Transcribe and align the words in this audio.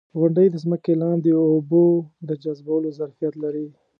•غونډۍ 0.19 0.47
د 0.51 0.55
ځمکې 0.63 0.93
لاندې 1.03 1.31
اوبو 1.39 1.83
د 2.27 2.29
جذبولو 2.43 2.89
ظرفیت 2.99 3.33
لري. 3.43 3.67